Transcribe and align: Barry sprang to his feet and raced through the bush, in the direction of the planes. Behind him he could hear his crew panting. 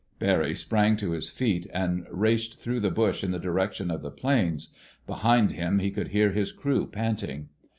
Barry 0.17 0.55
sprang 0.55 0.97
to 0.97 1.11
his 1.11 1.29
feet 1.29 1.67
and 1.71 2.07
raced 2.09 2.57
through 2.57 2.79
the 2.79 2.89
bush, 2.89 3.23
in 3.23 3.29
the 3.29 3.37
direction 3.37 3.91
of 3.91 4.01
the 4.01 4.09
planes. 4.09 4.73
Behind 5.05 5.51
him 5.51 5.77
he 5.77 5.91
could 5.91 6.07
hear 6.07 6.31
his 6.31 6.51
crew 6.51 6.87
panting. 6.87 7.49